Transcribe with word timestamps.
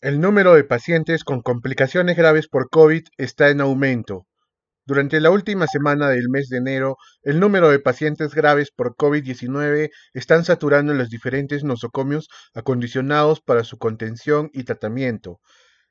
El 0.00 0.20
número 0.20 0.54
de 0.54 0.62
pacientes 0.62 1.24
con 1.24 1.42
complicaciones 1.42 2.16
graves 2.16 2.46
por 2.46 2.70
COVID 2.70 3.02
está 3.16 3.48
en 3.50 3.60
aumento. 3.60 4.28
Durante 4.86 5.20
la 5.20 5.32
última 5.32 5.66
semana 5.66 6.08
del 6.08 6.28
mes 6.28 6.48
de 6.48 6.58
enero, 6.58 6.98
el 7.22 7.40
número 7.40 7.68
de 7.68 7.80
pacientes 7.80 8.32
graves 8.32 8.70
por 8.70 8.94
COVID-19 8.94 9.90
están 10.14 10.44
saturando 10.44 10.92
en 10.92 10.98
los 10.98 11.10
diferentes 11.10 11.64
nosocomios 11.64 12.28
acondicionados 12.54 13.40
para 13.40 13.64
su 13.64 13.76
contención 13.76 14.50
y 14.52 14.62
tratamiento. 14.62 15.40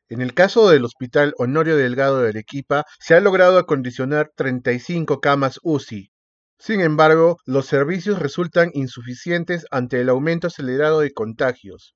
En 0.08 0.21
el 0.21 0.34
caso 0.34 0.70
del 0.70 0.86
Hospital 0.86 1.34
Honorio 1.38 1.76
Delgado 1.76 2.21
de 2.21 2.30
Arequipa, 2.30 2.86
se 3.02 3.14
ha 3.14 3.20
logrado 3.20 3.58
acondicionar 3.58 4.32
35 4.38 5.20
camas 5.20 5.60
UCI. 5.64 6.14
Sin 6.58 6.80
embargo, 6.80 7.39
los 7.46 7.66
servicios 7.66 8.20
resultan 8.20 8.71
insuficientes 8.74 9.66
ante 9.70 10.00
el 10.00 10.08
aumento 10.08 10.48
acelerado 10.48 11.02
de 11.02 11.12
contagios. 11.12 11.94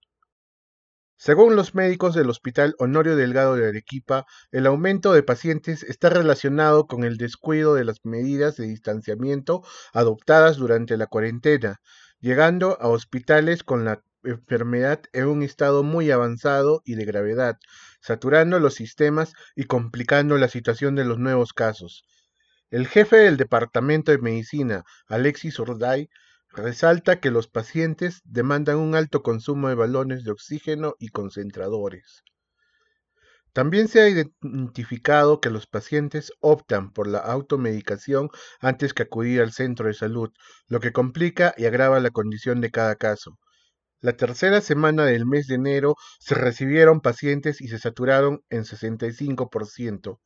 Según 1.24 1.56
los 1.56 1.76
médicos 1.76 2.16
del 2.16 2.32
Hospital 2.32 2.74
Honorio 2.80 3.16
Delgado 3.16 3.56
de 3.56 3.68
Arequipa, 3.68 4.26
el 4.50 4.66
aumento 4.66 5.14
de 5.14 5.22
pacientes 5.22 5.84
está 5.84 6.10
relacionado 6.10 6.88
con 6.88 7.04
el 7.04 7.18
descuido 7.18 7.76
de 7.76 7.86
las 7.86 8.04
medidas 8.04 8.58
de 8.58 8.66
distanciamiento 8.66 9.62
adoptadas 9.94 10.58
durante 10.58 10.98
la 10.98 11.06
cuarentena, 11.06 11.80
llegando 12.22 12.76
a 12.82 12.88
hospitales 12.88 13.64
con 13.64 13.86
la 13.86 14.02
enfermedad 14.24 15.04
en 15.14 15.28
un 15.28 15.44
estado 15.44 15.84
muy 15.84 16.10
avanzado 16.10 16.82
y 16.86 16.96
de 16.96 17.06
gravedad, 17.06 17.60
saturando 18.02 18.60
los 18.60 18.74
sistemas 18.74 19.34
y 19.56 19.66
complicando 19.66 20.40
la 20.40 20.48
situación 20.48 20.96
de 20.96 21.06
los 21.06 21.20
nuevos 21.20 21.54
casos. 21.54 22.04
El 22.72 22.88
jefe 22.88 23.18
del 23.18 23.38
Departamento 23.38 24.12
de 24.12 24.18
Medicina, 24.18 24.86
Alexis 25.06 25.60
Urday, 25.60 26.10
Resalta 26.54 27.22
que 27.22 27.32
los 27.32 27.48
pacientes 27.48 28.22
demandan 28.26 28.78
un 28.78 28.94
alto 28.94 29.24
consumo 29.24 29.70
de 29.70 29.76
balones 29.76 30.26
de 30.26 30.32
oxígeno 30.32 30.96
y 31.00 31.08
concentradores. 31.08 32.24
También 33.54 33.88
se 33.88 34.02
ha 34.02 34.10
identificado 34.10 35.40
que 35.40 35.50
los 35.50 35.66
pacientes 35.66 36.34
optan 36.42 36.92
por 36.92 37.08
la 37.08 37.20
automedicación 37.20 38.30
antes 38.60 38.94
que 38.94 39.04
acudir 39.04 39.40
al 39.42 39.54
centro 39.54 39.88
de 39.88 39.94
salud, 39.94 40.30
lo 40.68 40.82
que 40.82 40.92
complica 40.92 41.54
y 41.56 41.66
agrava 41.66 42.02
la 42.02 42.12
condición 42.12 42.60
de 42.60 42.72
cada 42.72 42.96
caso. 42.96 43.38
La 44.02 44.18
tercera 44.18 44.60
semana 44.60 45.06
del 45.06 45.26
mes 45.26 45.48
de 45.48 45.56
enero 45.56 45.96
se 46.20 46.36
recibieron 46.36 47.00
pacientes 47.00 47.62
y 47.62 47.70
se 47.70 47.80
saturaron 47.80 48.42
en 48.50 48.66
65%, 48.66 50.20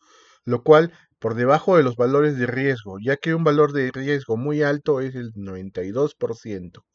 lo 0.46 0.64
cual 0.64 0.94
por 1.20 1.36
debajo 1.36 1.78
de 1.78 1.84
los 1.84 1.96
valores 1.96 2.38
de 2.38 2.46
riesgo, 2.46 2.98
ya 3.04 3.18
que 3.18 3.34
un 3.34 3.44
valor 3.44 3.74
de 3.74 3.92
riesgo 3.92 4.38
muy 4.38 4.62
alto 4.62 5.02
es 5.02 5.16
el 5.16 5.34
92%. 5.34 6.86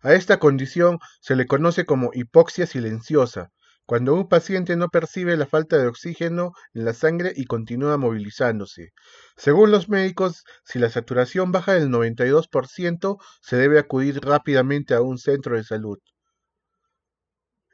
A 0.00 0.14
esta 0.14 0.38
condición 0.38 0.98
se 1.20 1.34
le 1.36 1.46
conoce 1.46 1.84
como 1.84 2.10
hipoxia 2.14 2.66
silenciosa, 2.66 3.50
cuando 3.86 4.14
un 4.14 4.28
paciente 4.28 4.76
no 4.76 4.88
percibe 4.88 5.36
la 5.36 5.46
falta 5.46 5.76
de 5.76 5.86
oxígeno 5.88 6.52
en 6.72 6.84
la 6.84 6.94
sangre 6.94 7.32
y 7.36 7.44
continúa 7.44 7.98
movilizándose. 7.98 8.92
Según 9.36 9.70
los 9.70 9.88
médicos, 9.88 10.44
si 10.64 10.78
la 10.78 10.88
saturación 10.88 11.52
baja 11.52 11.74
del 11.74 11.90
92%, 11.90 13.18
se 13.42 13.56
debe 13.56 13.78
acudir 13.78 14.20
rápidamente 14.20 14.94
a 14.94 15.02
un 15.02 15.18
centro 15.18 15.56
de 15.56 15.64
salud. 15.64 15.98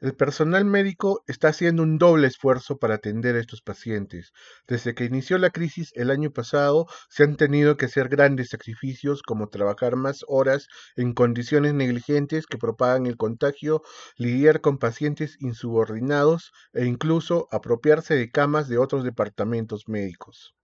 El 0.01 0.15
personal 0.15 0.65
médico 0.65 1.23
está 1.27 1.49
haciendo 1.49 1.83
un 1.83 1.99
doble 1.99 2.25
esfuerzo 2.25 2.79
para 2.79 2.95
atender 2.95 3.35
a 3.35 3.39
estos 3.39 3.61
pacientes. 3.61 4.33
Desde 4.67 4.95
que 4.95 5.05
inició 5.05 5.37
la 5.37 5.51
crisis 5.51 5.91
el 5.93 6.09
año 6.09 6.31
pasado, 6.31 6.87
se 7.07 7.21
han 7.21 7.37
tenido 7.37 7.77
que 7.77 7.85
hacer 7.85 8.09
grandes 8.09 8.49
sacrificios 8.49 9.21
como 9.21 9.49
trabajar 9.49 9.97
más 9.97 10.25
horas 10.27 10.67
en 10.95 11.13
condiciones 11.13 11.75
negligentes 11.75 12.47
que 12.47 12.57
propagan 12.57 13.05
el 13.05 13.15
contagio, 13.15 13.83
lidiar 14.17 14.61
con 14.61 14.79
pacientes 14.79 15.37
insubordinados 15.39 16.51
e 16.73 16.85
incluso 16.85 17.47
apropiarse 17.51 18.15
de 18.15 18.31
camas 18.31 18.67
de 18.67 18.79
otros 18.79 19.03
departamentos 19.03 19.87
médicos. 19.87 20.55